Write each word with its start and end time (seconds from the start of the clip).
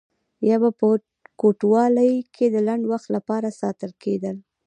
یا 0.49 0.57
به 0.61 0.69
په 0.79 0.87
کوټوالۍ 1.41 2.13
کې 2.35 2.45
د 2.49 2.55
لنډ 2.67 2.83
وخت 2.91 3.07
لپاره 3.15 3.57
ساتل 3.61 3.91
کېدل. 4.03 4.35